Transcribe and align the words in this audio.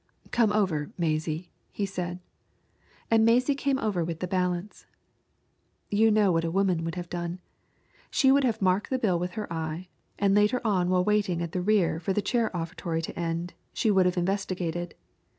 "Come 0.31 0.51
over, 0.51 0.89
Mazie," 0.97 1.51
he 1.71 1.85
said. 1.85 2.19
And 3.11 3.23
Mazie 3.23 3.53
came 3.53 3.77
over 3.77 4.03
with 4.03 4.19
the 4.19 4.25
balance. 4.27 4.87
You 5.91 6.09
know 6.09 6.31
what 6.31 6.43
a 6.43 6.49
woman 6.49 6.83
would 6.83 6.95
have 6.95 7.07
done. 7.07 7.37
She 8.09 8.31
would 8.31 8.43
have 8.43 8.63
marked 8.63 8.89
the 8.89 8.97
bill 8.97 9.19
with 9.19 9.33
her 9.33 9.45
eye, 9.53 9.89
and 10.17 10.33
later 10.33 10.59
on 10.65 10.89
while 10.89 11.03
waiting 11.03 11.43
at 11.43 11.51
the 11.51 11.61
rear 11.61 11.99
for 11.99 12.13
the 12.13 12.19
chair 12.23 12.49
offertory 12.57 13.03
to 13.03 13.19
end, 13.19 13.53
she 13.73 13.91
would 13.91 14.07
have 14.07 14.17
investigated. 14.17 14.95